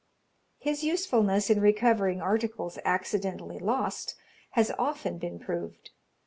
[0.57, 4.15] His usefulness in recovering articles accidentally lost
[4.53, 5.91] has often been proved.